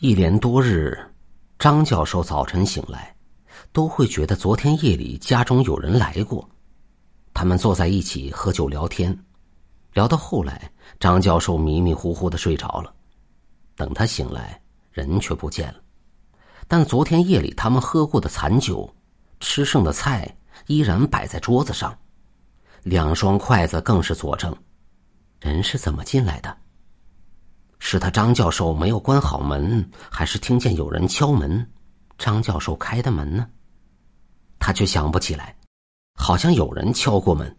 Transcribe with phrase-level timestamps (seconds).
[0.00, 0.98] 一连多日，
[1.58, 3.14] 张教授早晨醒来，
[3.70, 6.48] 都会觉得昨天夜里家中有人来过。
[7.34, 9.14] 他们坐在一起喝酒聊天，
[9.92, 12.90] 聊到后来，张教授迷迷糊糊的睡着了。
[13.76, 14.58] 等他醒来，
[14.90, 15.80] 人却不见了。
[16.66, 18.90] 但昨天夜里他们喝过的残酒，
[19.38, 20.34] 吃剩的菜
[20.66, 21.94] 依然摆在桌子上，
[22.84, 24.56] 两双筷子更是佐证。
[25.40, 26.56] 人是怎么进来的？
[27.80, 31.68] 是他张教授没有关好门，还是听见有人敲门，
[32.18, 33.48] 张教授开的门呢？
[34.58, 35.56] 他却想不起来，
[36.14, 37.56] 好像有人敲过门，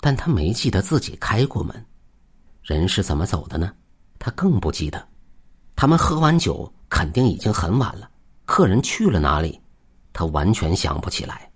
[0.00, 1.86] 但他没记得自己开过门。
[2.60, 3.72] 人是怎么走的呢？
[4.18, 5.08] 他更不记得。
[5.76, 8.10] 他们喝完酒，肯定已经很晚了。
[8.44, 9.60] 客人去了哪里？
[10.12, 11.48] 他完全想不起来。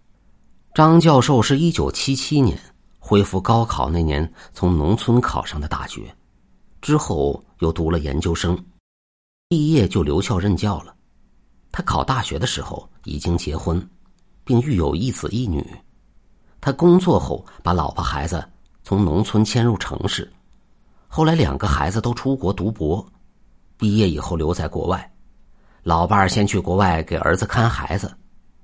[0.74, 2.56] 张教授是一九七七年
[3.00, 6.14] 恢复高考那年从农村考上的大学。
[6.80, 8.58] 之后又读了研究生，
[9.48, 10.94] 毕业就留校任教了。
[11.70, 13.88] 他考大学的时候已经结婚，
[14.44, 15.64] 并育有一子一女。
[16.60, 18.42] 他工作后把老婆孩子
[18.82, 20.30] 从农村迁入城市，
[21.06, 23.06] 后来两个孩子都出国读博，
[23.76, 25.12] 毕业以后留在国外。
[25.82, 28.14] 老伴儿先去国外给儿子看孩子，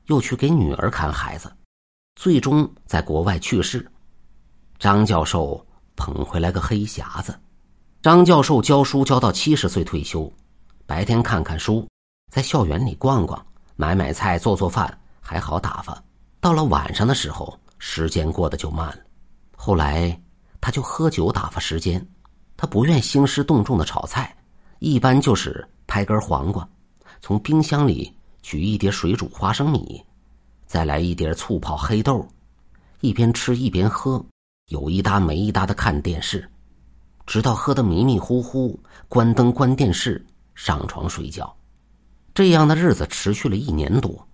[0.06, 1.50] 又去给女儿看孩子，
[2.14, 3.90] 最终在国外去世。
[4.78, 7.38] 张教授捧回来个黑匣子。
[8.06, 10.32] 张教授教书教到七十岁退休，
[10.86, 11.84] 白天看看书，
[12.30, 16.00] 在校园里逛逛，买买菜，做做饭，还好打发。
[16.40, 18.98] 到了晚上的时候，时间过得就慢了。
[19.56, 20.16] 后来
[20.60, 22.00] 他就喝酒打发时间，
[22.56, 24.32] 他不愿兴师动众的炒菜，
[24.78, 26.64] 一般就是拍根黄瓜，
[27.20, 30.00] 从冰箱里取一碟水煮花生米，
[30.64, 32.24] 再来一碟醋泡黑豆，
[33.00, 34.24] 一边吃一边喝，
[34.68, 36.48] 有一搭没一搭的看电视。
[37.26, 40.24] 直到喝得迷迷糊糊，关灯关电视，
[40.54, 41.54] 上床睡觉。
[42.32, 44.26] 这样的日子持续了一年多。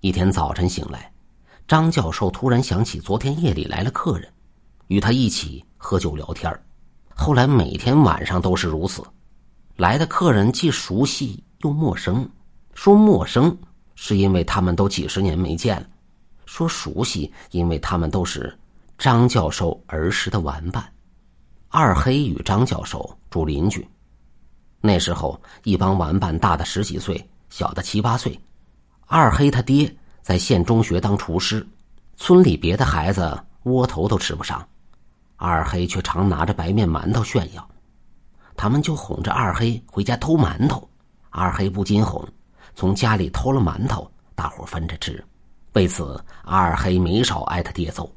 [0.00, 1.12] 一天早晨醒来，
[1.68, 4.28] 张教授突然想起昨天夜里来了客人，
[4.88, 6.52] 与他一起喝酒聊天
[7.14, 9.02] 后来每天晚上都是如此。
[9.76, 12.28] 来的客人既熟悉又陌生。
[12.74, 13.56] 说陌生，
[13.94, 15.86] 是因为他们都几十年没见了；
[16.44, 18.58] 说熟悉，因为他们都是
[18.98, 20.93] 张教授儿时的玩伴。
[21.76, 23.84] 二黑与张教授住邻居，
[24.80, 28.40] 那时候一帮玩伴大的十几岁，小的七八岁。
[29.06, 29.92] 二黑他爹
[30.22, 31.66] 在县中学当厨师，
[32.16, 34.64] 村里别的孩子窝头都吃不上，
[35.34, 37.68] 二黑却常拿着白面馒头炫耀。
[38.56, 40.88] 他们就哄着二黑回家偷馒头，
[41.30, 42.24] 二黑不禁哄，
[42.76, 45.20] 从家里偷了馒头，大伙分着吃。
[45.72, 48.08] 为此，二黑没少挨他爹揍。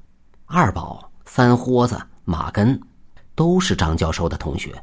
[0.46, 2.80] 二宝、三豁子、马根。
[3.38, 4.74] 都是张教授的同学，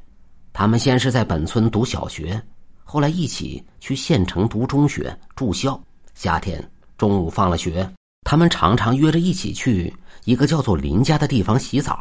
[0.52, 2.40] 他们先是在本村读小学，
[2.84, 5.78] 后来一起去县城读中学住校。
[6.14, 6.64] 夏天
[6.96, 7.90] 中午放了学，
[8.22, 9.92] 他们常常约着一起去
[10.24, 12.00] 一个叫做林家的地方洗澡。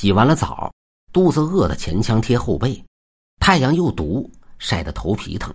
[0.00, 0.68] 洗完了澡，
[1.12, 2.84] 肚子饿得前腔贴后背，
[3.38, 4.28] 太阳又毒，
[4.58, 5.54] 晒得头皮疼。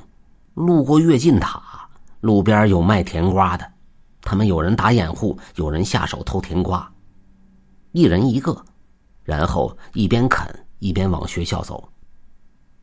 [0.54, 1.62] 路过跃进塔，
[2.22, 3.70] 路边有卖甜瓜的，
[4.22, 6.90] 他们有人打掩护，有人下手偷甜瓜，
[7.92, 8.64] 一人一个。
[9.24, 10.48] 然后一边啃
[10.80, 11.88] 一边往学校走，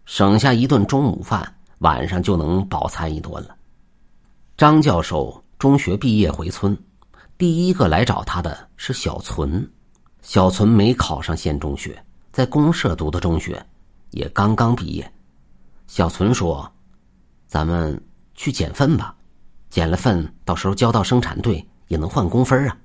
[0.05, 3.57] 省下一顿中午饭，晚上就能饱餐一顿了。
[4.57, 6.77] 张教授中学毕业回村，
[7.39, 9.71] 第一个来找他的是小存。
[10.23, 13.65] 小存没考上县中学，在公社读的中学，
[14.11, 15.13] 也刚刚毕业。
[15.87, 16.71] 小存说
[17.49, 17.99] ：“咱们
[18.35, 19.15] 去捡粪吧，
[19.71, 22.77] 捡了粪，到时候交到生产队也能换工分啊。”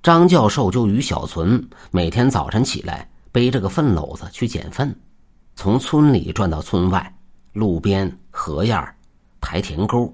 [0.00, 4.94] 张教授就与小存每天早晨起来背着个粪篓子去捡粪，
[5.56, 7.18] 从村里转到村外，
[7.52, 8.80] 路边、河沿
[9.40, 10.12] 台田沟，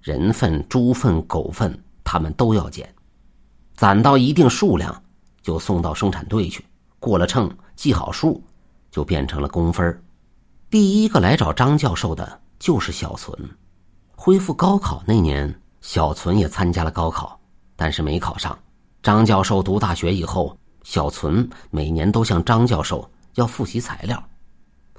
[0.00, 2.88] 人粪、猪粪、狗粪，他们都要捡，
[3.74, 5.02] 攒到一定数量
[5.42, 6.64] 就送到生产队去，
[7.00, 8.42] 过了秤记好数，
[8.90, 10.02] 就变成了工分
[10.70, 13.36] 第一个来找张教授的就是小存。
[14.14, 17.38] 恢复高考那年，小存也参加了高考，
[17.74, 18.56] 但是没考上。
[19.06, 24.20] 张教授读大学以后，小存每年都向张教授要复习材料，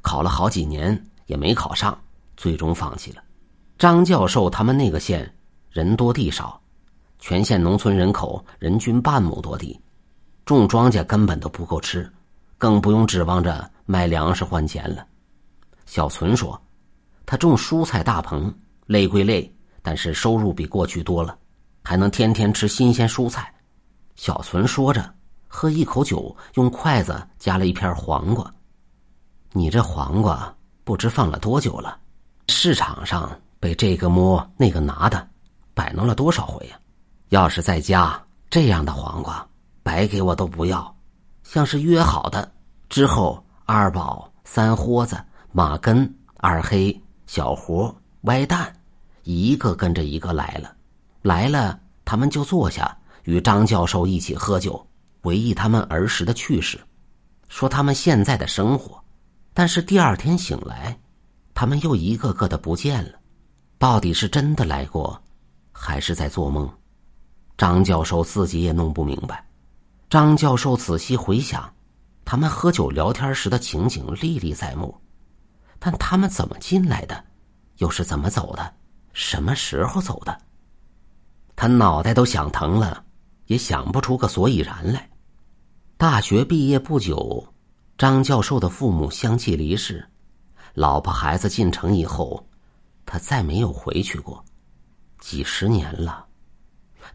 [0.02, 2.00] 考了好几年也没考上，
[2.38, 3.22] 最终放弃了。
[3.78, 5.30] 张教授他们那个县
[5.70, 6.58] 人多地少，
[7.20, 9.78] 全县农村人口人均半亩多地，
[10.46, 12.10] 种庄稼根本都不够吃，
[12.58, 15.06] 更不用指望着卖粮食换钱了。
[15.86, 16.58] 小存说
[17.28, 18.56] ：“他种蔬菜大棚，
[18.86, 21.38] 累归累，但是收入比过去多了，
[21.84, 23.54] 还能天天吃新鲜蔬菜。”
[24.18, 25.14] 小存说着，
[25.48, 28.54] 喝一口酒，用筷子夹了一片黄瓜。
[29.54, 30.54] 你这黄瓜
[30.84, 31.98] 不知放了多久了？
[32.50, 35.26] 市场上被这个摸那个拿的，
[35.74, 36.78] 摆弄了多少回呀？
[37.30, 38.20] 要是在家，
[38.50, 39.48] 这样的黄瓜
[39.84, 40.96] 白给我都不要。
[41.44, 42.52] 像是约好的
[42.90, 45.18] 之后，二宝、三豁子、
[45.52, 48.74] 马根、二黑、小胡、歪蛋，
[49.24, 50.76] 一个跟着一个来了。
[51.22, 52.98] 来了，他们就坐下
[53.28, 54.88] 与张教授一起喝酒，
[55.22, 56.80] 回忆他们儿时的趣事，
[57.50, 58.98] 说他们现在的生活。
[59.54, 60.98] 但是第二天醒来，
[61.54, 63.20] 他们又一个个的不见了，
[63.78, 65.22] 到底是真的来过，
[65.74, 66.74] 还是在做梦？
[67.58, 69.46] 张教授自己也弄不明白。
[70.10, 71.70] 张教授仔细回想，
[72.24, 74.98] 他们喝酒聊天时的情景历历在目，
[75.80, 77.22] 但他们怎么进来的，
[77.80, 78.74] 又是怎么走的，
[79.12, 80.40] 什么时候走的？
[81.58, 83.04] 他脑袋都想疼了，
[83.48, 85.10] 也想不出个所以然来。
[85.98, 87.54] 大学毕业不久。
[87.98, 90.08] 张教授的父母相继离世，
[90.76, 92.48] 老婆孩子进城以后，
[93.08, 94.46] 他再没有回去过，
[95.18, 96.24] 几十年了。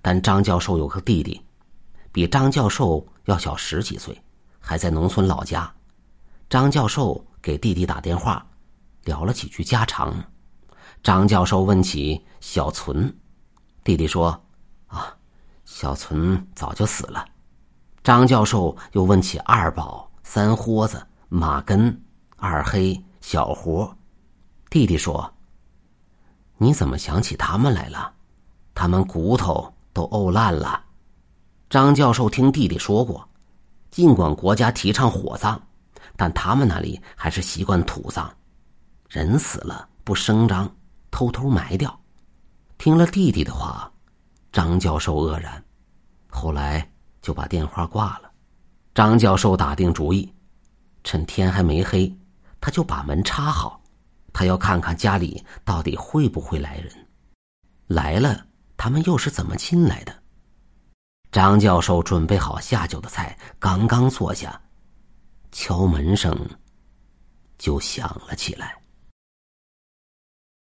[0.00, 1.40] 但张教授有个弟弟，
[2.10, 4.20] 比张教授要小十几岁，
[4.58, 5.72] 还在农村老家。
[6.50, 8.44] 张教授给弟弟打电话，
[9.04, 10.12] 聊了几句家常。
[11.00, 13.14] 张教授问起小存，
[13.84, 14.30] 弟弟说
[14.88, 15.16] ：“啊，
[15.74, 17.24] 小存早就死了。”
[18.04, 20.08] 张教授又问起二宝。
[20.24, 22.00] 三豁子、马根、
[22.36, 23.86] 二黑、小胡，
[24.70, 25.30] 弟弟说
[26.56, 28.10] ：“你怎么想起他们来了？
[28.72, 30.82] 他们骨头都沤烂了。”
[31.68, 33.28] 张教授听弟弟说过，
[33.90, 35.60] 尽管国家提倡火葬，
[36.16, 38.32] 但他们那里还是习惯土葬，
[39.10, 40.72] 人死了不声张，
[41.10, 42.00] 偷偷埋掉。
[42.78, 43.91] 听了弟弟的话，
[44.52, 45.64] 张教授愕然，
[46.28, 46.86] 后来
[47.22, 48.30] 就把电话挂了。
[48.94, 50.30] 张教授打定主意，
[51.02, 52.14] 趁天还没黑，
[52.60, 53.82] 他就把门插好。
[54.34, 57.08] 他要看看家里到底会不会来人，
[57.86, 58.46] 来了，
[58.76, 60.14] 他们又是怎么进来的？
[61.30, 64.60] 张教授准备好下酒的菜，刚刚坐下，
[65.50, 66.38] 敲门声
[67.56, 68.81] 就响了起来。